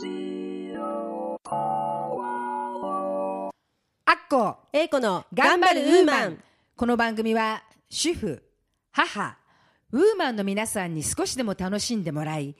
[4.12, 4.56] ッコ。
[4.72, 6.38] 英子の頑張るウーマン。
[6.76, 8.40] この番組は主婦
[8.92, 9.36] 母
[9.90, 12.54] ウーマンの皆さんに少しでも楽しんでもらい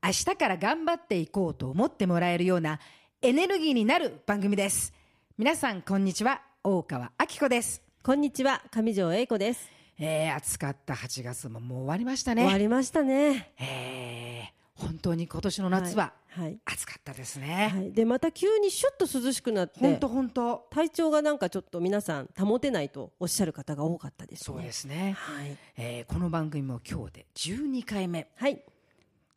[0.00, 2.78] 明日から頑張っていこうと思ってもらえるような
[3.20, 4.94] エネルギーになる番組です。
[5.38, 6.42] 皆さんこんにちは。
[6.62, 7.82] 大川明子です。
[8.04, 8.62] こんにちは。
[8.70, 9.68] 上条英子です、
[9.98, 12.42] えー、暑かった8月ももう終わりましたね。
[12.42, 13.52] 終わりましたね。
[13.58, 20.66] えー、本当に今年の夏ははい、暑かったですね、はい、でまた急にシュッと涼しくなって本当本当。
[20.70, 24.44] 体調がなんかちょっと皆さん保てないとおっしゃる方が多かったですね。
[24.44, 28.28] そうですね、はい、えーこの番組も今日で12回目。
[28.36, 28.62] はい、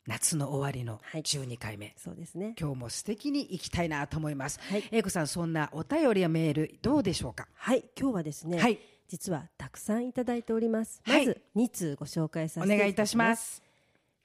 [0.06, 1.22] 夏の終わりのはい。
[1.22, 2.54] 12回目、そうですね。
[2.60, 4.60] 今日も素敵に行きたいなと思います。
[4.60, 4.84] はい。
[4.90, 7.48] 英子さん、そんなお便りやメールどうでしょうか？
[7.54, 7.84] はい。
[7.98, 8.78] 今日はですね、はい、
[9.08, 11.00] 実はたくさんいただいております。
[11.04, 11.26] はい。
[11.26, 13.62] まず2通ご紹介さおせて願いいたします。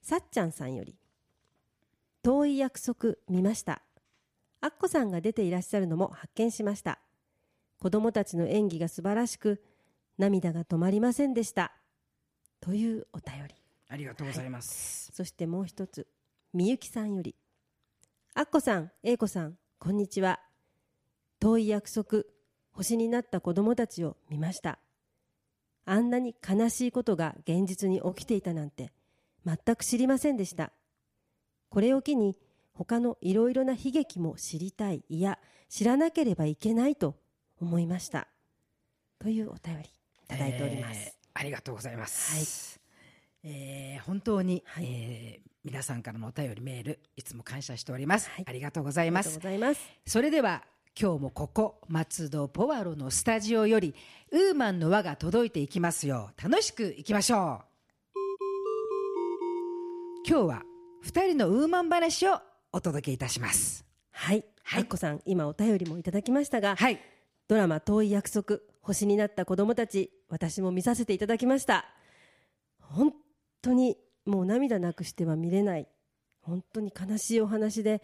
[0.02, 0.94] さっちゃんさんより
[2.26, 3.84] 遠い約束見ました。
[4.60, 6.98] アッコさんが出ていらっしゃるのも発見しました。
[7.80, 9.64] 子供たちの演技が素晴らしく
[10.18, 11.72] 涙が止まりませんでした。
[12.62, 13.54] というお便り。
[13.90, 15.12] ありがとうございます。
[15.14, 16.08] そしてもう一つ
[16.52, 17.36] みゆきさんより。
[18.34, 20.40] アッコさん英子さんこんにちは。
[21.40, 22.24] 遠い約束
[22.72, 24.80] 星になった子供たちを見ました。
[25.86, 28.92] あんなに悲しいことが現実に起きていたなんて
[29.46, 30.72] 全く知りませんでした
[31.76, 32.38] これを機に
[32.72, 37.18] 他のいろいろな悲劇も知りたいいや知らなければいけないと
[37.60, 38.30] 思いました。
[39.20, 39.86] というお便りい
[40.26, 42.80] ただいております、えーありがとうございます。
[43.44, 44.86] えー本当に、はい。
[44.88, 48.46] えー皆さんからのお便りメールいつも感謝しております、はい。
[48.48, 49.38] ありがとうございます。
[50.06, 50.64] それでは
[50.98, 53.94] 今日もここ松戸ポワロのスタジオより
[54.32, 57.66] ウーマンの輪が届いていきますよう楽しくいきましょう。
[60.26, 60.75] 今日は
[61.06, 63.86] 二人のウーマン話をお届けいたします。
[64.10, 64.82] はい、はい。
[64.82, 67.00] アッコさん今お便りもいただきましたが、はい。
[67.48, 71.86] ドラマ遠い約束星になった子供たち私も見させていただきました。
[72.80, 73.14] 本
[73.62, 75.88] 当にもう涙なくしては見れない。
[76.42, 78.02] 本当に悲しいお話で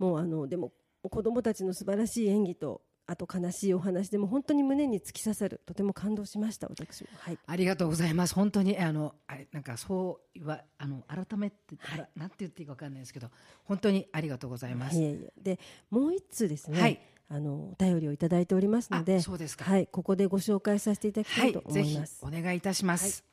[0.00, 0.72] もうあのでも
[1.08, 8.34] 子供たちの素晴らしい演技とあと悲しいお話でも本当に胸に突き刺さるとても感動しました私もはいありがとうございます。
[8.34, 13.28] 本当にあのあれなんかそう言わあの改めて、あらなんて言っていいかわかんないですけど、
[13.64, 14.96] 本当にありがとうございます。
[14.96, 15.60] いえいえで
[15.90, 23.24] もう一通ですね、はいあのお便りをいただいておりますのであそうですかはい、ここでご紹介させていただきたはいいと、思います、お願いいたします。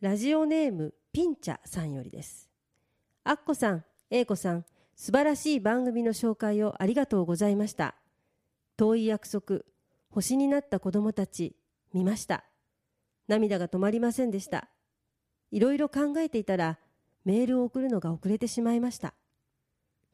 [0.00, 2.48] ラジオネームピンチャさんよりです。
[3.22, 4.64] アッコさん、英子さん、
[4.96, 7.94] 素晴らしい番組の紹介をありがとうございました。
[8.80, 9.60] 遠い約束、
[10.08, 11.54] 星になった子供たち、
[11.92, 12.44] 見ました。
[13.28, 14.70] 涙が止まりませんでした。
[15.50, 16.78] いろいろ考えていたら、
[17.26, 19.12] メールを送るのが遅れてしまいました。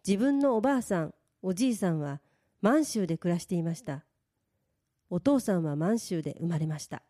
[0.05, 2.21] 自分のおばあさん、おじいさんは
[2.61, 4.05] 満州で暮らしていました。
[5.11, 7.03] お父さんは満州で生まれました。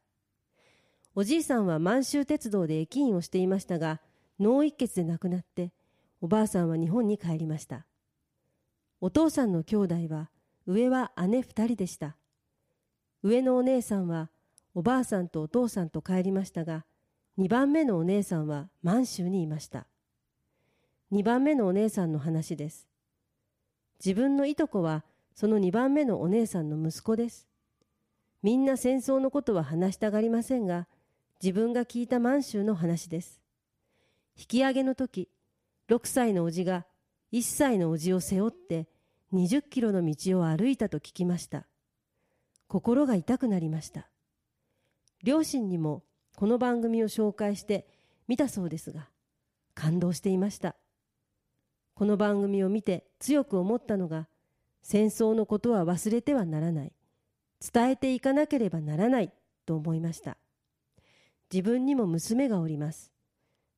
[1.14, 4.02] おじいさんは満州鉄道で駅員をしていましたが
[4.38, 5.72] 脳一血で亡くなって
[6.20, 7.86] おばあさんは日本に帰りました
[9.00, 10.28] お父さんの兄弟は
[10.66, 12.16] 上は姉二人でした。
[13.22, 14.30] 上のお姉さんは
[14.74, 16.84] おばあさんとお父さんと帰りましたが
[17.38, 19.86] 2番目のお姉さんは満州にいました。
[21.12, 22.88] 2番目のお姉さんの話です。
[24.04, 27.46] 自分のいとこはその2番目のお姉さんの息子です。
[28.42, 30.86] みんな戦争のことは話したがりませんが
[31.42, 33.40] 自分が聞いた満州の話です。
[34.36, 35.28] 引き上げの時
[35.88, 36.86] 6歳のおじが
[37.32, 38.88] 1歳のおじを背負って
[39.36, 41.66] 20キロの道を歩いたと聞きました。
[42.68, 44.08] 心が痛くなりました。
[45.22, 46.02] 両親にも
[46.36, 47.86] この番組を紹介して
[48.28, 49.08] 見たそうですが
[49.74, 50.74] 感動していました。
[51.94, 54.26] この番組を見て強く思ったのが
[54.82, 56.92] 戦争のことは忘れてはならない。
[57.72, 59.32] 伝えていかなければならない。
[59.66, 60.38] と思いました。
[61.52, 63.12] 自分にも娘がおります。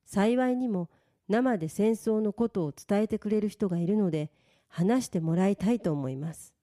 [0.05, 0.89] 幸いにも
[1.27, 4.31] 生で戦争のことを伝えてくれる人がいるので
[4.69, 6.53] 話してもらいたいと思います。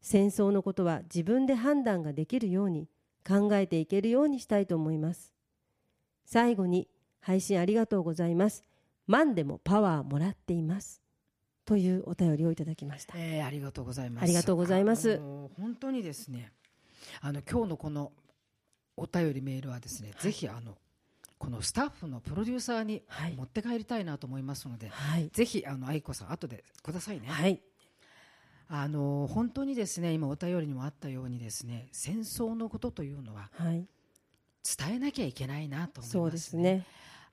[0.00, 2.88] 戦争のことは自分で判断ができるように
[3.26, 5.32] 考えていけるようにしたいと思います。
[6.24, 6.88] 最後に
[7.20, 8.62] 配信ありがとうございます。
[9.06, 11.00] 万でもパワーもらっています。
[11.64, 13.14] というお便りをいただきました。
[13.18, 14.24] えーありがとうございます。
[14.24, 15.18] ありがとうございます。
[15.56, 16.52] 本当にですね、
[17.20, 18.12] あの今日のこの
[18.96, 20.78] お便りメールはですね、ぜひあの
[21.38, 23.34] このスタッフのプロデューサーにはい。
[23.36, 25.28] 持って帰りたいなと思いますので、はい。
[25.32, 27.28] ぜひあの愛子さん後でくださいね。
[27.28, 27.60] はい。
[28.68, 33.86] あの本当にですね今お便りにもあったようにですね戦争のことというのははい。
[34.78, 36.10] 伝えなきゃいけないなと思います、ね。
[36.10, 36.86] そうですね。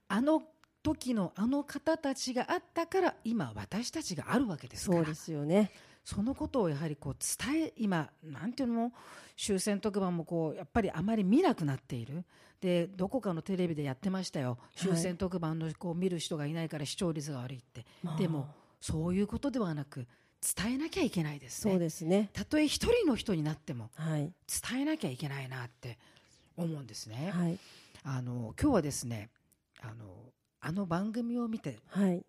[0.07, 0.43] あの
[0.83, 4.97] 時のあの方たちがあったから今私たちがあるわけですから。
[4.99, 5.71] そうですよね
[6.03, 8.93] そのことをやはりこう伝え今なんていうのも
[9.37, 12.23] 終戦特番もこうやっぱりあまり見なくなっている。
[12.61, 14.57] でどこかのテレビでやってましたよ。
[14.75, 18.17] 終戦特番のこう見る人がいないから視聴率が悪いって、まあ。
[18.17, 18.47] でも
[18.79, 20.07] そういうことではなく
[20.55, 21.73] 伝えなきゃいけないですね。
[21.73, 22.29] そうですね。
[22.31, 24.31] たとえ一人の人になってもはい。
[24.71, 25.97] 伝えなきゃいけないなって
[26.55, 27.59] 思うんですね、はい。
[28.03, 29.29] あの今日はですね
[29.81, 30.05] あの
[30.61, 32.23] あの番組を見てはい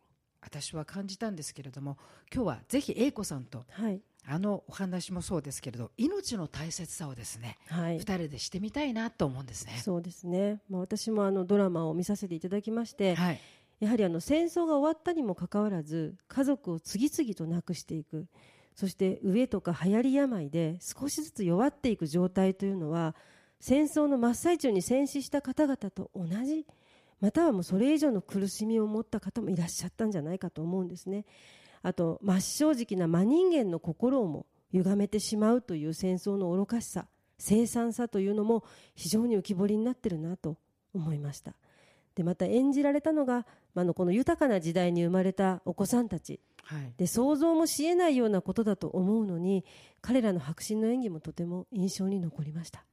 [0.45, 1.97] 私は感じたんですけれども
[2.33, 4.01] 今日はぜひ英子さんとはい。
[4.27, 7.99] あのお話もそうですけれど命の大切さをですねはい。
[7.99, 9.81] 二人でしてみたいなと思うんですね。
[9.83, 13.41] そうですね、まあ、私もあのドラマを見させていただきまして、はい、
[13.81, 18.27] やはりあの戦争が終わったにもかかわらず家族を次々と亡くしていく。
[18.75, 23.15] そして飢えとか流行り病で少しずつ弱っていく状態というのは
[23.61, 26.67] 戦争の真っ最中に戦死した方々と同じ
[27.21, 31.25] またはもうそれ以上の苦しみを持った方もいらっしゃったんじゃないかと思うんですね。
[31.83, 37.07] あと真っ正直な真人間の心をも歪めてしまうという戦争の愚かしさ
[37.39, 38.65] 凄惨さというのも
[38.95, 40.57] 非常に浮き彫りになってるなと
[40.95, 41.55] 思いました。
[42.15, 43.45] でまた演じられたのが、
[43.75, 46.41] まああのこの豊かな時代に生まれたお子さんたち。
[46.63, 49.67] はい、で想像もしえないようなことだと思うのに
[50.01, 52.85] 彼らの迫真の演技もとても印象に残りました、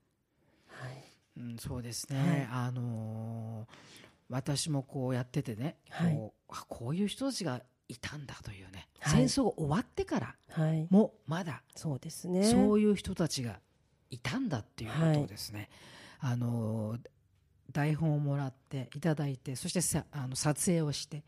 [0.67, 1.03] はい。
[1.37, 2.49] うん、そうですね。
[2.51, 4.00] あのー
[4.31, 6.13] 私もこうやっててね、はい。
[6.15, 9.27] こうあこういう人たちがいたんだというね、はい。
[9.27, 12.43] 戦争が終わってからはい、もまだそうですね。
[12.43, 13.59] そういう人たちが
[14.09, 15.69] いたんだっていうことをですね、
[16.19, 16.97] あの
[17.71, 21.23] 台本をもらっていただいてそしてさあの撮影をして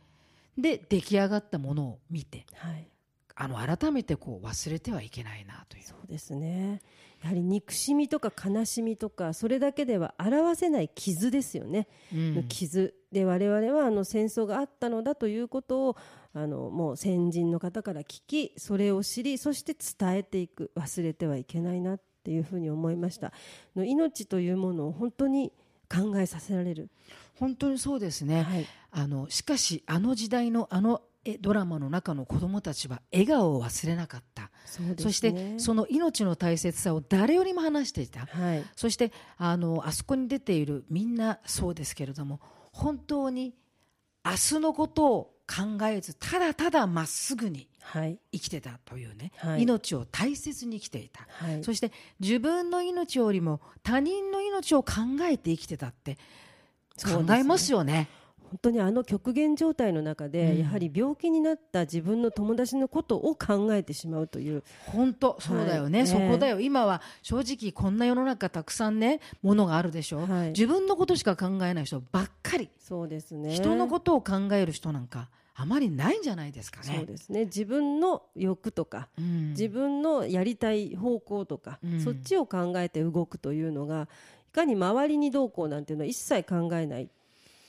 [0.58, 2.88] で出来上がったものを見てはい。
[3.36, 5.84] あの改めてこう忘れてはいけないなという。
[5.84, 6.82] そうですね
[7.24, 12.48] やはり憎しみとか悲しみとかそれだけでは表せない傷ですよね、うん。
[12.50, 15.98] 傷で我々はあの戦争があったのだということを
[16.34, 20.72] あのもう先人の方から聞きそれを知りそして伝えていく。
[20.76, 23.32] 忘れてはいけないなっていうふうに思いました。
[23.76, 25.54] の命というものを本当に
[25.90, 26.90] 考えさせられる、
[27.36, 28.66] 本当にそうですね、はい。
[28.92, 34.52] あのしかしあの時代のあのえドラマの中の子供たちは笑顔を忘れなかった。
[34.66, 34.96] そね。
[34.98, 38.26] そしてその命の大切さを誰よりも話していた。
[38.26, 38.64] はい。
[38.76, 42.42] そしてあのあそこに出ているみんなそうですけれども
[42.72, 43.54] 本当に
[44.26, 48.18] 明日のことを考えずただただまっすぐにはい。
[48.32, 49.64] 生きてたというね、はい。
[49.64, 51.64] 命を大切に生きていた、はい。
[51.64, 54.94] そして自分の命よりも他人の命を考
[55.24, 56.18] えて生きてたって
[57.04, 58.08] 考えますよね。
[58.54, 60.60] 本当にあの極限状態の中で、うん。
[60.60, 64.64] やはり病気になった自分の友達のことを考えてしまうという。
[64.86, 66.60] 本当そうだよね、はいそこだよ。
[66.60, 70.48] 今は正直こんな世の中たくさんねものがあるでしょ、はい。
[70.50, 73.56] 自分のことしか考えない人ばっかり、そうですね。
[73.56, 76.96] 人のことを考える人なんかあまりないんじゃないですかね。
[76.98, 77.46] そうですね。
[77.46, 79.50] 自分の欲とか、うん。
[79.50, 82.00] 自分のやりたい方向とか、うん。
[82.02, 84.08] そっちを考えて動くというのが
[84.52, 87.04] いかに周りにどうこうなんていうのは一切考えない。
[87.06, 87.08] っ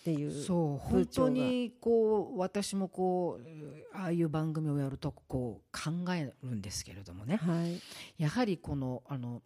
[0.05, 7.37] ていうそう本当にこう私もこうああいう番組をやるとこう考えるんですけれどもね。
[7.37, 7.81] はい。
[8.23, 9.43] やはりこのあの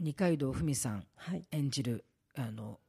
[0.00, 1.44] 二階堂ふみさんはい。
[1.50, 2.80] 演じるあの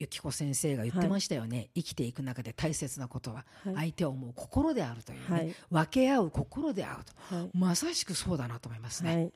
[0.00, 3.74] 幸子先生が言ってましたよね、生きていく中で大切なことははい。
[3.74, 5.54] 相手を思う心であるというね、はい。
[5.70, 7.12] 分け合う心であると。
[7.36, 7.50] はい。
[7.52, 9.32] まさしくそうだなと思いますね、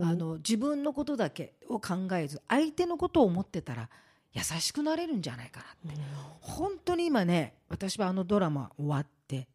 [0.00, 3.90] あの自分のことだけを考えず相手のことを思ってたら
[4.34, 6.00] 優しくなれるんじゃないかなって、
[6.40, 9.48] 本当に今ね私はあのドラマ終わって、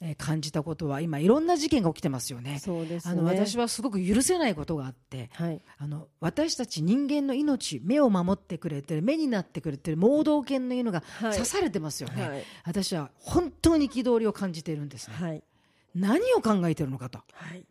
[0.00, 2.58] えー感じたことは今いろんな事件が起きてますよね。
[2.58, 3.12] そうですね。
[3.12, 5.60] あの私はすごく許せないことがあってはい。
[5.78, 11.32] あの私たち人間の命目を守ってくれてる目になってくれてる盲導犬の犬がはい。
[11.32, 12.44] 刺されてますよね、はい。
[12.64, 15.42] 私は本当に憤りを感じているんですね、はい。
[15.94, 17.20] 何を考えてるのかと。
[17.32, 17.64] はい。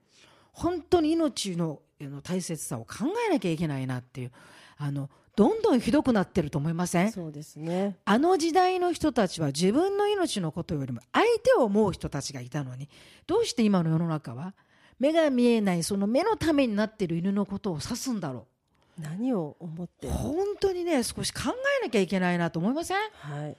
[0.53, 4.31] 本当に命のあの大切さを考えなきゃいけないなっていう
[4.77, 7.11] あのどんどんひどくなってると思いません？
[7.11, 7.97] そうですね。
[8.05, 12.87] あの時代の人たちは自分の命のことよりも相手を思う人たちがいたのに
[13.25, 14.53] どうして今の世の中は？
[14.99, 18.45] 目が見えないその目のためになっている犬のことを指すんだろ
[18.99, 20.07] 何を思って？
[20.07, 22.97] う本当にね少し考えなきゃいけないなと思いません？
[22.97, 23.57] はい。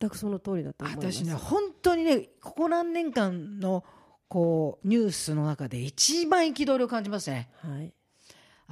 [0.00, 1.12] 全くその通りだと思います。
[1.12, 3.84] 私ね本当にねここ何年間の
[4.26, 7.48] こうニュースの中で一番憤りを感じますね。
[7.60, 7.92] はい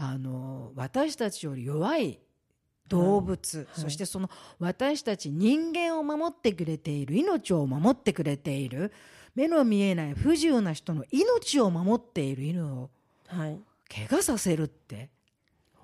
[0.00, 2.20] あの私たちより弱い
[2.86, 3.66] 動物、はい。
[3.72, 8.92] そしてその私たち人間を守ってくれている命を守ってくれている
[9.34, 12.90] 目の見えない不自由な人の命を守っている犬を
[13.26, 13.58] はい。
[13.92, 15.10] 怪我させるって。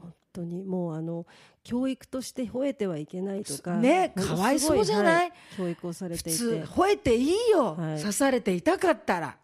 [0.01, 1.27] 本当にもうあの
[1.63, 5.31] 教育として吠えてはいけないとかねもかわいそうじゃない？
[5.31, 6.31] は教育をされていて。
[6.31, 7.99] 普通吠えていいよ、はい。
[7.99, 9.37] 刺されて痛かったら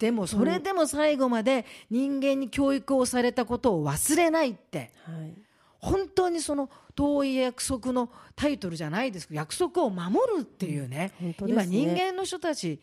[0.00, 4.92] でもそれでも最後まで人間に教育をされたことを忘れないって。
[5.04, 5.34] はい。
[5.78, 11.64] 本当にその遠い約束のタイトルじゃないですけど約束を守るっていうね,、本当ですね。
[11.64, 12.80] 今人間の人たち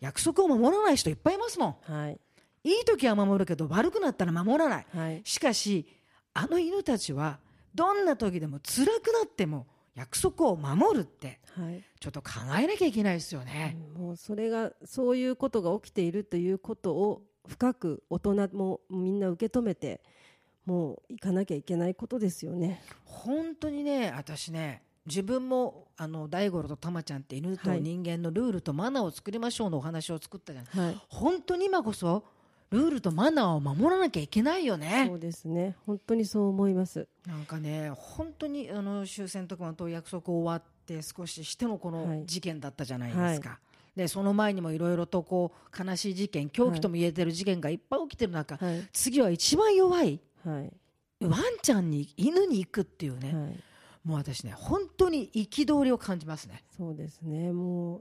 [0.00, 1.92] 約束を守らない人いっぱいいますもん。
[1.92, 2.20] はい。
[2.64, 4.86] いい時は守るけど悪くなったら守らない。
[4.94, 5.22] はい。
[5.24, 5.86] しかし
[6.34, 7.38] あの犬たちは
[7.74, 13.76] どんな時でも辛くなっても約束を守るってはいちょっと考えなきゃいけないですよね。
[13.96, 20.00] もうそれがそういうことが起きているということを深く大人もみんな受け止めて
[20.64, 22.82] もう行かなきゃいけないことですよね。
[23.04, 32.24] 本当にね私ね自分もあの大五郎と玉ちゃんって犬とはい人間のルールとマナーを作りましょうのお話を作ったじゃない、はい、本当に今こそ
[32.72, 35.04] ルールとマナーを守らなきゃいけないよね。
[35.08, 35.76] そうですね。
[35.86, 37.06] 本当にそう思います。
[37.26, 42.22] なんかね本当にあの終戦特番と約束終わって少ししてのこのはい。
[42.26, 43.58] 事件だったじゃないですか、
[43.94, 48.88] でその前にもいろいろとこう悲しい事件狂気とも言えてる事件がいっぱい起きてる中、はい。
[48.92, 50.72] 次は一番弱いはい。
[51.20, 53.60] ワンちゃんに犬に行くっていうね、はい。
[54.04, 56.64] もう私ね本当に憤りを感じますね。
[56.76, 57.52] そうですね。
[57.52, 58.00] もう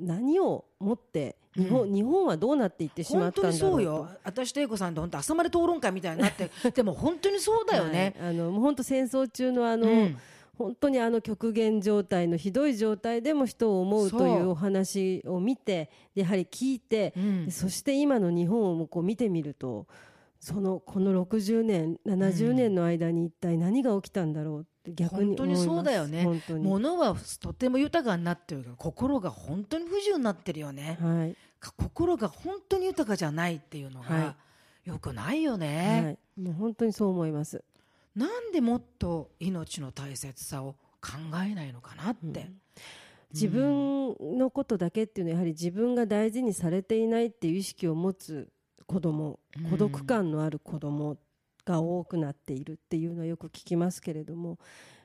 [0.00, 1.94] 何をもって日本、うん。
[1.94, 3.58] 日本はどうなっていってしまったんだろうと。
[3.58, 4.08] そうよ。
[4.24, 8.30] 私と英子さんと本当朝まで討論会みたいになって でも本当にそうだよね、はい。
[8.30, 10.16] あのもう本当戦争中のあの、うん。
[10.56, 17.44] 本当にあの極限状態のひどい状態でも人を思うといそううお話を見てやはり聞いて、うん。
[17.46, 19.86] でそして今の日本をこう見てみると
[20.40, 26.26] そのこの60年70年の間に一体何が起きたんだろう逆に本当にそうだよね。
[26.48, 34.34] 物はとても豊かになってるけど心が本当に不自由になってるよね、はい、か心が本当に豊かじゃないっていうのが、は
[34.84, 37.62] よくないよはね、い、もう本当にそう思います。
[38.16, 42.60] なんでもっと命の大切さを考えないのかなって、うん。
[43.32, 48.50] 自分のことだけっていうのはやはり自分が大事にされていないっていう意識を持つ
[48.86, 49.70] 子供うん。
[49.70, 51.16] 孤独感のある子供
[51.64, 54.58] が多くなっているっていうのはよく聞きますけれども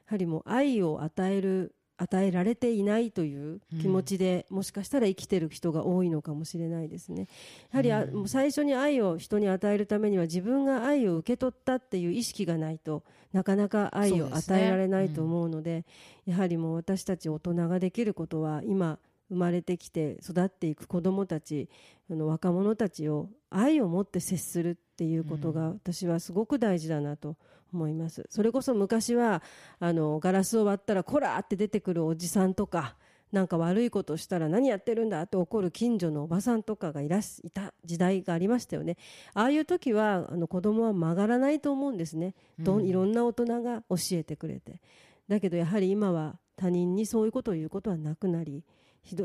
[0.08, 7.28] やはりもう愛を与える与えられていないという気持ちで、もしかしたら生きてる人が多いのかもしれないですね。
[7.72, 8.28] やはりあ、うん。
[8.28, 15.86] 最初に愛を人に与えるためには自分が愛を受け取ったっていう意識がないとなかなか愛を与えられないと思うので
[16.26, 21.70] やはりもう私たち大人ができることは今生まれてきて育っていく子どもたち
[22.10, 27.36] あの若者たちを愛を持って接するっていうことが私はすごく大事だなと
[27.74, 28.26] 思います。
[28.30, 29.44] それこそ昔は
[29.80, 31.42] あのガラスを割ったらこらー！
[31.42, 32.96] って出てくるおじさんとか
[33.34, 35.22] なんか悪いことをしたら何やってるんだ？
[35.22, 38.96] って怒る近所のおばさんとかがいらしいた時代がありましたよね。
[39.34, 42.36] ああいう時はあの子供は曲がらないと思うんですね。
[42.58, 42.80] どん。
[42.80, 44.80] うんいろんな大人が教えてくれて。
[45.28, 48.64] だけどやはり今は他人にそういうことを言うことはなくなり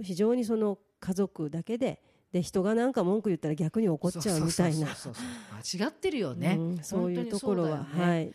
[0.03, 2.01] 非常にその家族だけで
[2.33, 4.87] で人がなんか文句言ったら逆に怒っちゃうみたいな。
[4.87, 7.85] 間違ってるよね、うんそういうところは、ね。
[8.05, 8.33] はい。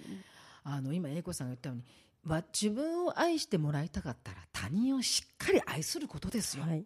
[0.63, 1.83] あの今英子さんが言ったように
[2.29, 6.85] わ自分を愛してもらいたかったら他人をしっかり愛することですよ、はい。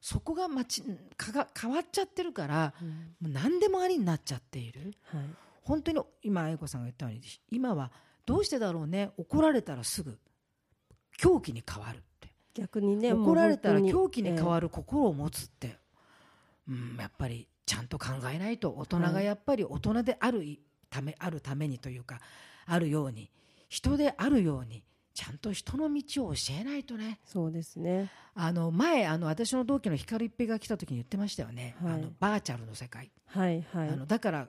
[0.00, 0.82] そこがまち
[1.16, 2.88] かが変わっちゃってるからうん。
[2.88, 2.94] も
[3.26, 4.94] う何でもありになっちゃっている。
[5.04, 5.24] はい。
[5.62, 7.92] 本当に今英子さんが言ったように今は
[8.26, 9.10] どうしてだろうね。
[9.16, 10.18] 怒られたらすぐ
[11.16, 12.02] 狂気に変わる
[12.54, 15.76] 逆にね怒られたら狂気に変わる心を持つって、
[16.68, 22.20] うん、やっぱりちゃんと考えないと大人がやっぱり大人であるいためあるためにというか
[22.66, 23.30] あるように
[23.68, 24.82] 人であるように
[25.14, 27.20] ちゃんと人の道を教えないとね。
[27.26, 28.10] そうですね。
[28.34, 31.92] あの前あの私の同期の光一平が来た時に言ってましたよね、はい。
[31.94, 33.88] あのバーチャルの世界、はいはい。
[33.90, 34.48] あのだから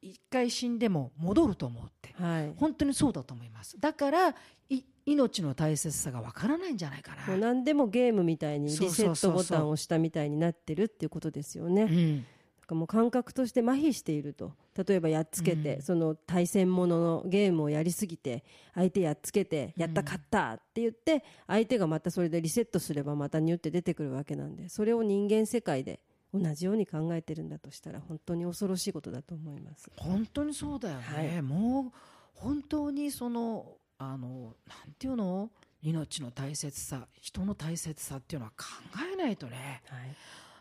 [0.00, 2.14] 一回死んでも戻ると思うって。
[2.20, 2.52] はい。
[2.56, 3.78] 本当にそうだと思います。
[3.78, 4.34] だから
[4.68, 7.26] い命の大切さがわからないんじゃないかな。
[7.26, 11.82] もう何でもゲームみたいにリセットボタンを押したみたいになってるっていうことですよね。
[11.82, 12.26] うん。
[12.68, 14.52] かもう感覚として麻痺していると。
[14.86, 15.82] 例えばやっつけて、うん。
[15.82, 25.98] その対戦もののゲームをやりすぎて相手やっつけてやったうん勝ったって言って相手がまたそれでリセットすればまたニュって出てくるわけなんでそれを人間世界で
[26.32, 29.90] 同じように考えてるんだとしたら本当に恐ろしいことだと思います。
[29.96, 31.42] 本当にそうだよね、はい。
[31.42, 31.98] もう
[32.34, 35.50] 本当にそのあのなんていうの？
[35.80, 38.64] 命の大切さ人の大切さっていうのは考
[39.12, 39.80] えないとね。
[39.86, 40.00] はい。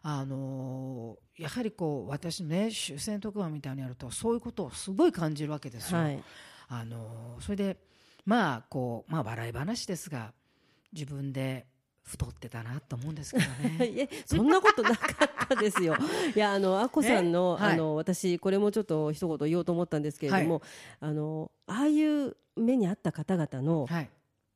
[0.04, 6.00] あのやはりこう私ね終戦特番みたいにやるとそういうことをすごい感じるわけですよ。
[6.00, 6.24] はい。
[6.68, 7.78] あのそれで
[8.26, 10.34] まあこうまあ笑い話ですが
[10.94, 11.66] 自分で
[12.08, 13.46] 太ってたなと思うんですけど
[13.86, 14.10] ね。
[14.26, 15.96] そんなことなかったですよ。
[16.34, 20.62] いやあのアッコさんの、あの私これもちょっと一言言おうと思ったんですけれども、
[21.02, 24.10] あのああいう目にあった方々のはい。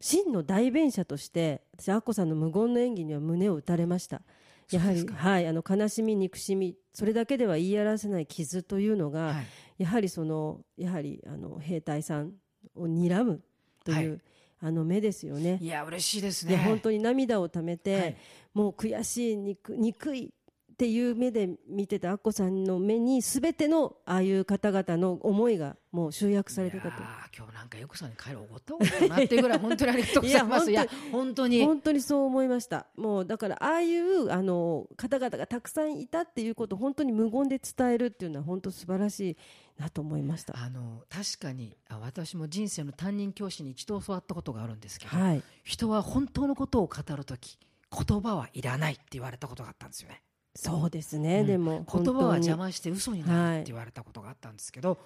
[0.04, 4.24] 真の代弁者として私アッコさんの無言の演技には胸を打たれました。
[4.72, 9.46] やはりはいあの悲しみ憎しみそれだけでは言い表せない傷というのが、はい
[9.78, 12.34] やはりそのやはりあの兵隊さん
[12.76, 13.42] を睨む
[13.84, 14.22] という、はい
[14.62, 15.58] あの目ですよね。
[15.62, 18.18] いや嬉しいですでね本当に涙をためて、はい。
[18.54, 20.34] もう悔しい憎憎い
[20.72, 26.90] っていう目で見てたアッコさんの目に全てのああいう方々の思いがもう集約されてたと。
[26.90, 31.64] いやー今日なんかよくさんに帰るおごった方がいいかなってぐらい本当にありがとうございますいや本当に。
[31.64, 32.88] 本当にそう思いました。
[32.98, 39.38] もうだからああいうあの方々がたくさんいたっていうことを本当に無言で伝えるっていうのは本当素晴らしい
[39.82, 40.56] なと思いました。
[40.58, 45.44] あの確かにあ私も人生の担任教師に一度教わったことがあるんですけど、はい。
[45.64, 47.58] 人は本当のことを語るとき
[47.92, 50.22] 言葉はいらないって言われたことがあったんですよね。
[50.56, 51.48] そうですね、うん。
[51.48, 54.98] でも言葉は邪魔魔して嘘になるって言われたことがあったんですけど、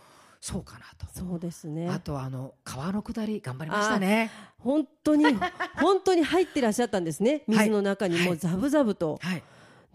[0.42, 1.08] そうかなと。
[1.14, 1.90] そうですね。
[1.90, 4.32] あとあの川の下り頑張りましたね。
[4.60, 5.26] 本当に
[5.76, 7.44] 本当に入ってらっしゃったんですね。
[7.48, 9.44] 水の中にもうザブザブと、はい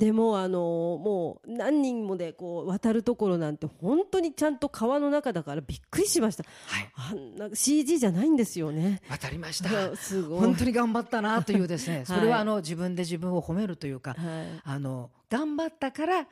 [0.00, 6.44] でもあのもう何人もでこう渡るところなんて本当にちゃんと川の中だからびっくりしました。
[6.66, 6.90] はい。
[6.94, 9.02] あんな CG じゃないんですよね。
[9.10, 9.72] 渡りましいた。
[9.74, 10.40] や すごい。
[10.40, 12.06] 本当に頑張ったなというですね、 はい。
[12.06, 14.60] それはあの自分で自分を褒めるというか、はい。
[14.64, 16.26] あの頑張ったから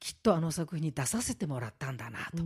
[0.00, 2.42] きっとあの作品に出させてもらったんだなと、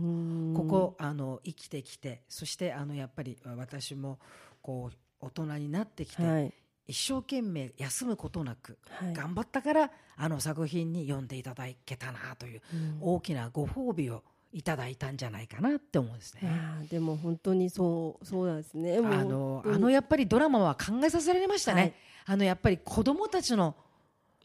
[0.55, 4.19] ここあの生きてきてそしてあのやっぱり私も
[4.61, 6.53] こう大人になってきて、はい
[6.89, 9.13] 一生懸命休むことなくはい。
[9.13, 12.97] 頑張ったからあの作品に読んでいただけたなといううん。
[12.99, 16.51] 大きなご褒美をいただいたんじゃないかなって思うんですね。
[16.89, 18.97] でも本当にそうそうなんですね。
[18.97, 21.93] あの本当にあのやっぱりドラマは考えさせられましたね、はい。
[22.25, 23.75] あのやっぱり子供たちの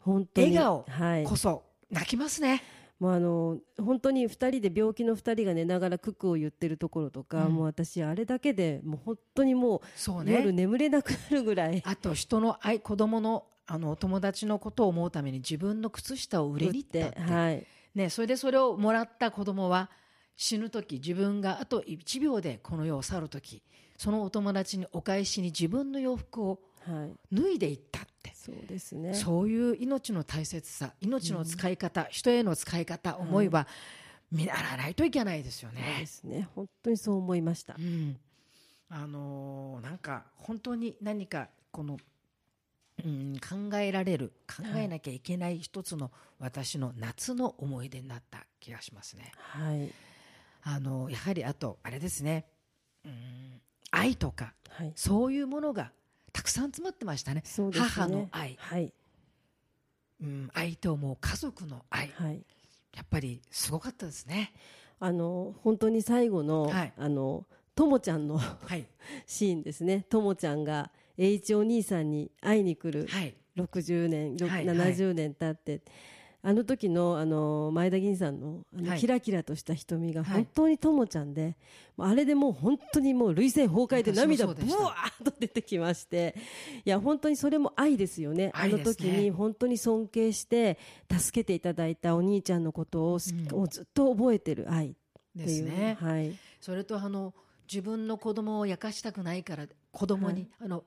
[0.01, 0.47] 本当に。
[0.55, 1.23] 笑顔はい。
[1.23, 2.61] こそ泣きますね、
[2.99, 7.53] もうあの本当に2人で病気の2人が寝ながらククを言ってるところとか、うん。
[7.53, 11.81] もう私あれだけでもう本当にもそうう夜ね眠れなくなるぐらい。
[11.85, 17.65] あと人の愛子供のあのお友達のことを思うために自分の靴下を売りに行って、はい。
[17.95, 19.89] ね、それでそれをもらった子供は
[20.35, 23.63] 死ぬ時自分があと1秒でこの世を去る時
[23.97, 26.59] そのお友達にお返しに自分の洋服をはい
[27.31, 28.33] 脱いでいったって。
[28.35, 29.13] そうですね。
[29.13, 33.67] そういう命の大切さ命の使い方、人への使い方思いは
[34.31, 36.05] 見習わないといけないですよそうねで。
[36.05, 36.49] すね。
[36.55, 37.75] 本当にそう思いました。
[37.77, 38.17] うん。
[38.89, 41.97] あのーなんか本当に何かこの、
[43.03, 49.31] うん、考えられる考えなきゃいけない一つの私の夏の思い出になった気がしますね。
[49.35, 49.91] はい。
[50.63, 52.45] あのやはりあとあれですね、
[53.05, 54.93] うん、愛とかはい。
[54.95, 55.91] そういうものが
[56.35, 57.43] たくさん詰まってましたね。
[57.45, 57.87] そうですね。
[57.87, 58.91] 母の愛、はい。
[60.21, 62.11] うん、相手を思う家族の愛。
[62.13, 62.45] はい。
[62.93, 64.51] やっぱりすごかったですね。
[64.99, 66.93] あの本当に最後の、はい。
[66.97, 68.85] あのともちゃんのはい、
[69.25, 70.05] シーンですね。
[70.09, 75.83] ともちゃんが栄一お兄さんに会いに来るはい、60年、ろはい70年経って、
[76.47, 78.99] あの時のあの前田銀さんのあの、はい。
[78.99, 80.33] キラキラとした瞳がはい。
[80.35, 81.57] 本当にともちゃんで、
[81.97, 84.83] もうあれでもう本当にもう涙腺崩壊で涙ブ私もそうでした。
[84.83, 86.35] ワーッと出てきまして
[86.85, 88.35] いや本当にそれも愛ですよね。
[88.35, 88.51] ね。
[88.53, 90.77] あの時に本当に尊敬して
[91.11, 93.45] 助けていただいたお兄ちゃんのことをす、うん。
[93.45, 94.97] もうずっと覚えてる愛って
[95.35, 95.97] ですいうね。
[95.99, 96.31] はい。
[96.61, 97.33] それとあの
[97.67, 100.83] 自分の子供を焼かしたくないから子供に、あの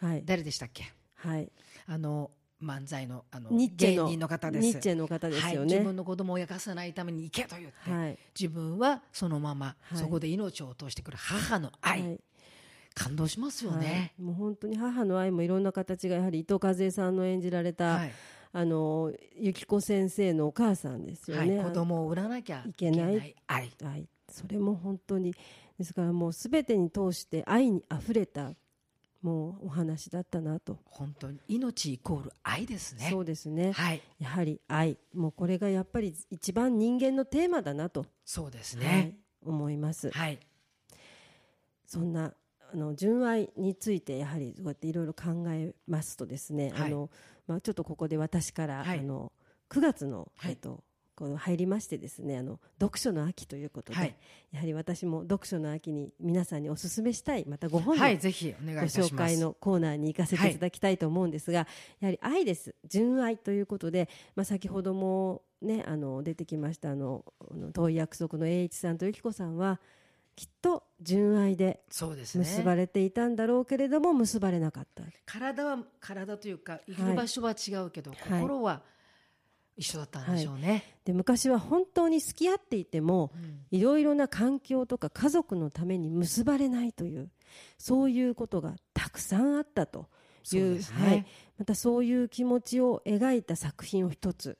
[0.00, 0.22] はい。
[0.24, 0.92] 誰でしたっけ？
[1.14, 1.52] はい。
[1.86, 2.30] あの
[2.64, 4.66] 漫才のあの芸人の方です。
[4.66, 8.18] ニッチェの方ですはい、よね自分の子供を焼かさないために行けと言って、はい。
[8.38, 9.98] 自分はそのまま、はい。
[9.98, 12.20] そこで命を落としてくる母の愛、はい。
[12.94, 14.14] 感動しますよはね。
[14.18, 18.12] い、もう本当に母の愛もいろんな形がやはり伊藤和恵さんの演じられた、はい。
[18.52, 21.50] あの由紀子先生のお母さんですよはい。
[21.50, 21.62] ね。
[21.62, 23.34] 子供を売らなきゃいけない。
[23.46, 23.72] 愛。
[24.30, 25.34] それも本当に
[25.78, 28.52] ですからもうすべてに通して愛にあふれた
[29.24, 31.40] もうお話だったなと、本当に。
[31.48, 33.08] 命イコール愛ですね。
[33.10, 34.98] そうですね、はい、やはり愛。
[35.14, 39.18] もうこれがやっぱり一番人間のテーマだなと、そうですはいね。
[39.42, 40.10] 思います。
[40.10, 40.38] はい、
[41.86, 42.34] そんな
[42.70, 46.88] あの純愛についてやはりそうやっていろいろ考えますとですね、はい。
[46.88, 47.10] あの
[47.46, 48.98] まあ、ちょっとここで私から、はい。
[48.98, 49.32] あの
[49.70, 50.50] 9月の、はい。
[50.50, 50.84] えっと
[51.16, 54.16] この入りましてですねあの読書の秋ということで、はい。
[54.52, 59.02] やはり私も読書の秋に皆さんにお勧めしたいまたご本のはい、ぜひお願いいご。
[59.02, 61.66] 紹介のコーナーに行かせていただきたいと思うんですが、
[62.00, 62.74] やはり愛です。
[62.84, 67.24] 純愛ということで、まあ、先ほども、ね、あの出てきましたあの
[67.72, 69.80] 遠い約束の栄一さんと由紀子さんは
[70.36, 78.40] きっと純愛で結ばれていたんだろうけれども結ばれなかった、体は体というかいる場所は違うけど、はい。
[78.40, 78.82] 心は
[79.76, 83.64] 一緒だったんでしょうね、で昔は本当に付き合っていてもうん。
[83.70, 87.30] いろいろな環境とか家族のために結ばれないという
[87.76, 90.06] そういうことがたくさんあったと
[90.52, 91.26] いうね、はい、
[91.58, 94.58] またそういう気持ちを描いた作品を一つ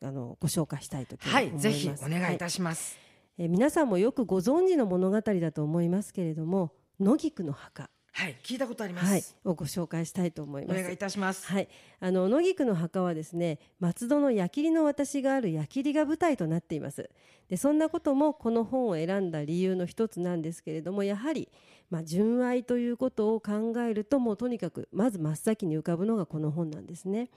[0.00, 1.66] あのご紹介したいと思います。
[1.66, 2.96] はい、ぜひお願いいはたします。
[3.38, 9.10] えー皆さんもよくご存知の物語だと思いますけれども野菊の墓、はい、聞いたことあります。
[9.10, 10.78] はい、をご紹介したいと思います。
[10.78, 11.46] お願いいたします。
[11.48, 17.10] はい、あの野菊の墓はですね松戸の矢切の私がある矢切が舞台となっています
[17.48, 21.48] でそんなこともこの本を選んだ理由の一つなんですけれどもやはり、
[21.94, 27.30] まあ、純愛ということを考えるともうとにかくまず真っ先に浮かぶのがこの本なんですね。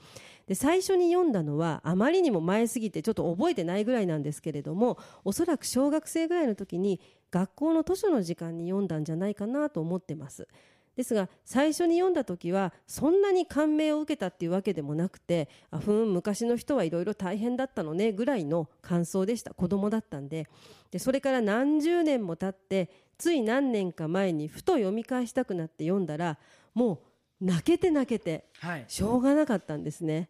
[0.48, 10.48] で最初に読んだのはあまりにも前すぎてちょっと覚えてないぐらいなんですけれどもおそらく小学生ぐらいの時に学校の図書の時間に読んだんじゃないかなと思ってます。
[10.96, 19.54] ですが最初に読んだ時はそんなに感銘を受けたっていうわけでもなくてあふん昔の人はいろいろ大変だったのねぐらいの感想でした。
[19.54, 20.48] 子供だったんで。
[20.90, 26.38] でそれから何十年も経ってつい何年か前にふと読み返したくなって読んだら
[26.74, 27.02] も
[27.42, 30.30] う泣けて泣けてはい、しょうがなかったんですね。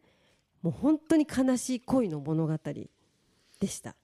[0.62, 2.88] もう本当に悲しい恋の物語で
[3.68, 3.96] した。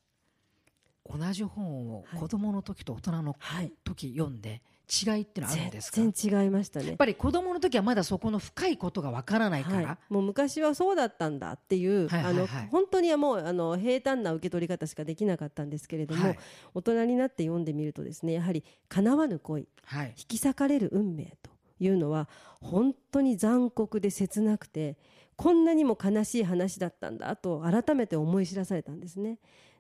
[1.06, 3.74] 同じ本をはい子供の時と大人のはい。
[3.84, 5.96] 時読んで違いってのはあるんですか？
[5.96, 6.92] 全や然違いましたね。
[6.94, 12.46] っぱり子供の時はまだそこの深いことがわからないから、はい、もう昔はそうだったんだっていう、はいはいはい。
[12.46, 16.40] あの本当にはもうあの平坦な受け取り方しかできなかったんですけれども、はい。
[16.74, 22.30] 大人になって読んでみるとですねやはり叶わぬ恋はい、引き裂かれる運命というのは
[22.62, 24.98] 本当に残酷で切なくて
[25.36, 29.40] こんなにも悲しい話だったんだと改めて思い知らされたんですね。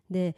[0.10, 0.36] で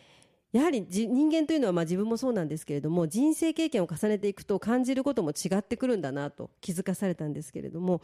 [0.55, 8.01] やはりじ人間というのはまあ自分もそうなんですけれども人生経験を重ねていくと感じることも違ってくるんだなと気づかされたんですけれども。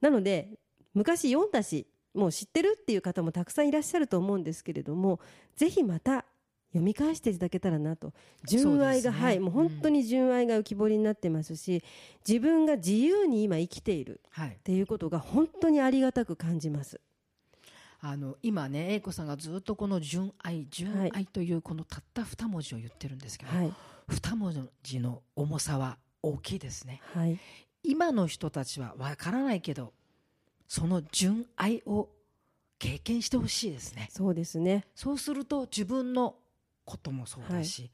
[0.00, 0.48] なので
[0.94, 5.20] 昔読んだしもう知ってるっていう方もたくさんいらっしゃると思うんですけれども
[5.56, 6.24] ぜひまた
[6.70, 8.12] 読み返していただけたらなと。
[8.44, 9.18] 純愛が、ね。
[9.18, 11.82] はいもう本当に純愛が浮き彫りになってますし、
[12.26, 14.50] 自分が自由に今生きているはい。
[14.50, 17.00] っ、ていうことが本当にありがたく感じます。
[18.02, 23.72] あの今ね英子さんがずっとこの純愛純愛というこのたった二文字を言ってるんですけど、はい、
[24.08, 27.00] 二文字の重さは大きいですね。
[27.14, 27.38] はい、
[27.82, 29.92] 今の人たちはわからないけど
[30.66, 32.08] その純愛を
[32.78, 34.08] 経験してほしいですね。
[34.10, 34.86] そうですね。
[34.94, 36.36] そうすると自分の
[36.86, 37.90] こともそうだし、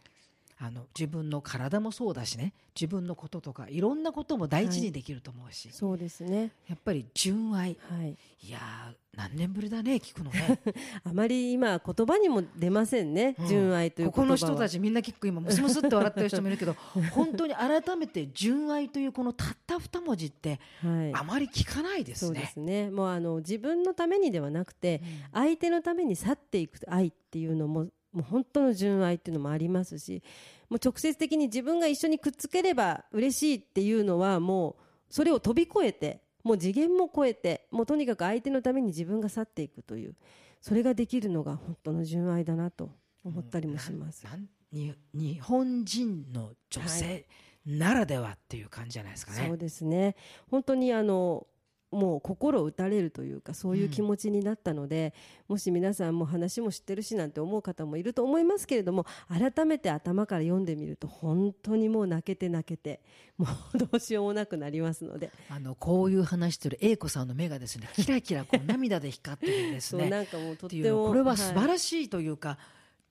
[0.59, 6.53] あの自分の体もそうだしね自分のこととかいろんなことも大事にできると思うし、そうですね。
[6.69, 8.17] やっぱり純愛はい。
[8.43, 10.61] いやー何年ぶりだね聞くのね
[11.05, 13.35] あまり今言葉にも出ませんね。
[13.39, 14.13] うん純愛という言葉は。
[14.13, 16.75] ここの人たちみんな結構今ムスムスって笑ってる人もいるけど
[17.13, 21.15] 本当に改めて純愛というこのたった二文字ってはい。
[21.15, 22.47] あまり聞かないですそうでね。
[22.53, 22.91] すね。
[22.91, 30.23] もうあの自分のためにではなくて、相手のために去っていく愛っていうのももう本当の純愛っていうのもありますし
[30.71, 34.75] もう直接的に自分が一緒にくっつければ嬉しいっていうのはもう
[35.11, 40.15] それを飛び越えてもう次元も超えてもうとにかく相手のために自分が去っていくという
[40.63, 42.91] それができるのが本当の純愛だなと
[43.23, 44.25] 思ったりもします。
[44.25, 47.27] なん日本人の女性
[47.67, 49.45] ならではっていう感じじゃないですかね。
[49.47, 50.17] そうですね
[50.51, 51.47] 本当にあの
[51.91, 55.15] もう心打たれるというかそういう気持ちになったので、
[55.49, 63.01] もし皆さんも話も知ってるしなんて思う方もいると思いますけれども改めて頭から読んでみると本当にもう泣けて泣けて
[63.37, 70.03] もうどうしようもなくなりますので、あのこういう話してる英子さんの目がですねキラキラこう涙で光ってるんですね。
[70.05, 72.59] そうなんかもうとってもこれは素晴いらしいというか、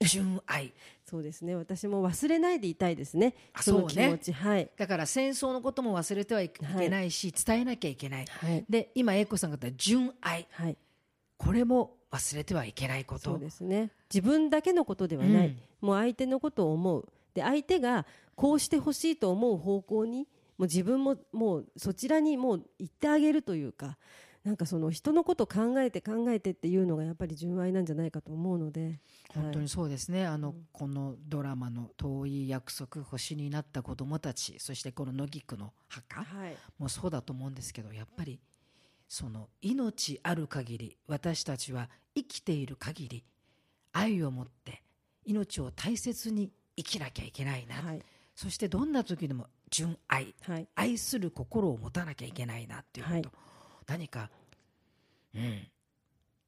[0.02, 0.74] 純愛。
[1.06, 1.56] そうですね。
[1.56, 3.36] 私も忘れないでいたいですね。
[3.54, 4.70] あその気持ち、はい。
[4.76, 8.26] だから戦争のことも忘れてはいけないし、伝えなきゃいけない。
[8.26, 8.66] はい。
[8.70, 10.48] で今英子さんが言った純愛。
[10.52, 10.78] はい。
[11.38, 13.32] これも忘れてはいけないこと。
[13.32, 13.92] そうですね。
[14.14, 15.58] 自分だけのことではない、うん。
[15.82, 17.08] もう相手のことを思う。
[17.34, 18.06] で相手が
[18.36, 20.28] こうしてほしいと思う方向に
[20.58, 23.98] もう自分ももうそちらにもう行ってあげるというか
[24.46, 29.00] なんかその人のことを考えて考えてっていうのがやっぱり純愛なんじゃないかと思うので。
[29.34, 29.68] 本当にはい。
[29.68, 36.56] そうですね、あのこのドラマの「遠い約束星になった子供たち」そしてこの野菊の墓はい。
[36.78, 38.40] もそうだと思うんですけどやっぱり
[39.10, 43.26] その命ある限り私たちは生きている限り
[43.94, 44.84] 愛を持って
[45.26, 48.02] 命を大切に生きなきゃいけないな、はい。
[48.36, 50.68] そしてどんな時でも純愛はい。
[50.76, 53.45] 愛する心を持たなきゃいけないなっていうこと、はい
[53.88, 54.30] 何か、
[55.36, 55.68] うん、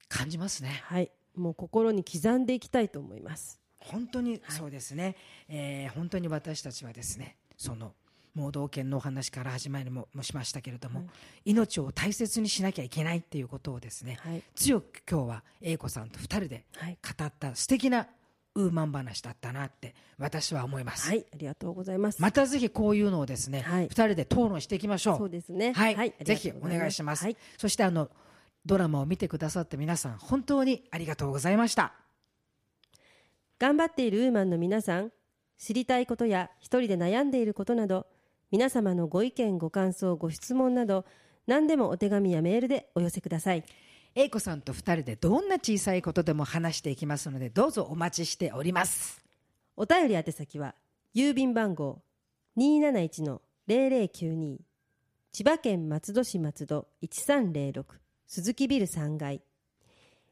[0.08, 0.82] 感じますね。
[0.86, 1.12] はい。
[1.36, 3.60] もう心に刻んでいきたいと思います。
[3.80, 5.16] 本当にそうですね、
[5.48, 7.94] えー本当に私たちはですねその
[8.34, 11.08] 盲導犬のお話から始まりももしましたけれども、
[11.44, 14.44] 命を大切にしなきゃいけないっていうことをですね、はい。
[14.56, 16.98] 強く今日は英子さんと2人ではい。
[17.18, 18.08] 語った素敵な
[18.58, 22.20] ウーマン話だったなって私は思います、はい、ありがとうございます。
[22.22, 23.88] またぜひこういうのをですね、はい。
[23.88, 25.18] 2人で討論していきましょう。
[25.20, 25.74] そうですね。
[25.74, 28.10] はい、ぜひお願いします、はい、そしてあの
[28.66, 31.94] ドラマを見てくださった皆さん本当にありがとうございました。
[33.60, 35.12] 頑張っているウーマンの皆さん、
[35.58, 38.08] 知りたいことや一人で悩んでいることなど、
[38.52, 41.06] 皆様のご意見、ご感想、ご質問など、
[41.48, 43.64] 何でもお手紙やメールでお寄せください。
[44.20, 49.28] 英子さんと2人でどんな小さいことでも話していきますのでどうぞお待ちしております
[49.80, 50.74] お便り宛先は、
[51.14, 52.02] 郵便番号
[52.58, 54.58] 271-0092、
[55.32, 57.84] 千葉県松戸市松戸1306、
[58.26, 59.44] 鈴木ビル3階、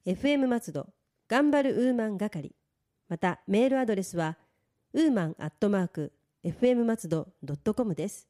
[0.08, 0.88] FM 松戸、
[1.28, 2.56] 頑張るウーマン係、
[3.08, 4.36] またメールアドレスは、
[4.94, 6.12] ウーマンアットマーク、
[6.44, 7.28] FM 松戸
[7.76, 8.28] .com です。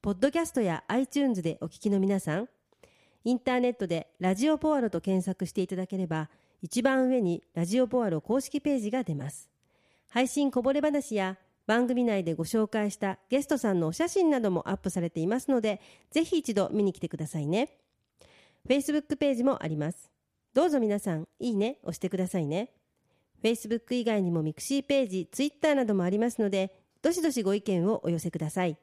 [0.00, 2.48] ポッドキャストや iTunes でお聞きの皆さん、
[3.24, 6.28] インターネットでラジオポアロと検索していただければ、
[6.60, 9.50] 一番上にラジオポアロ公式ページが出ます。
[10.08, 15.80] 配信こぼれ話や番組内でご紹介したゲストさんのお写真などもアップされていますので、
[16.10, 17.76] ぜひ一度見に来てくださいね。
[18.68, 20.10] Facebook ページもあります。
[20.54, 22.72] どうぞ皆さん、いいね、押してくださいね。
[23.42, 28.76] Facebook 以外にもミクシーページ、Twitter などもありますので、どしどしご意見をお寄せください。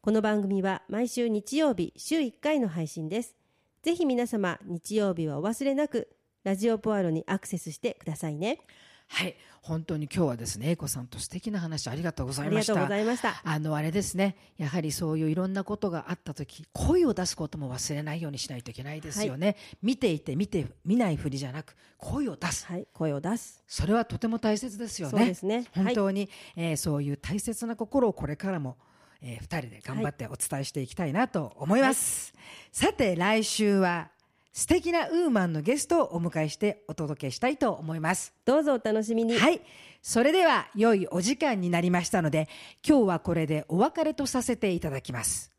[0.00, 3.43] この番組は毎週日曜日、週1回の配信です。
[3.84, 6.08] ぜひ皆様、日曜日はお忘れなく、
[6.42, 8.60] ラジオポアロにアクセスしてくださいね。
[9.08, 13.42] はい本当に今日はですね英子さんと素敵な話ありがとうございましたありがとうございました。
[13.44, 23.62] あのあれですねやはりそういういろんなことがあった時声を出すことも忘れないようにしないといけないですよね、見ていて見て見ないふりじゃなく声を出すはい、声を出す。
[23.66, 25.66] それはとても大切ですよねそうですね。
[25.72, 25.84] はい。
[25.84, 28.78] 本当に、えーそういう大切な心をこれからも、
[29.26, 32.34] え2人で頑張ってお伝えしていきたいなと思います、
[32.70, 34.10] さて来週は
[34.52, 38.32] 素敵なウーマンのゲストをお迎えしてお届けしたいと思います。
[38.44, 39.36] どうぞお楽しみに。
[39.36, 39.60] はい。
[40.00, 42.48] それでは良いお時間になりましたので
[42.86, 45.50] 今日はこれでお別れとさせていただきます。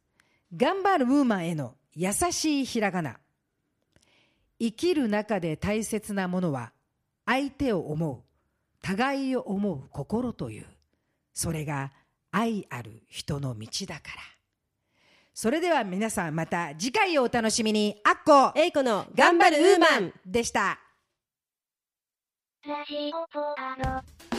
[0.56, 3.18] 頑張るウーマンへの優しいひらがな。
[4.60, 6.72] 生きる中で大切なものは
[7.26, 8.24] 相手を思う
[8.82, 10.66] 互いを思う心という。
[11.34, 11.92] それが
[12.36, 14.22] 愛ある人の道だから。
[15.34, 17.96] それでは皆さんまた次回をお楽しみに。
[18.04, 20.14] あっこえいこの頑張るウーマン。
[20.26, 20.78] でした。
[22.68, 24.35] ラジオポアロ。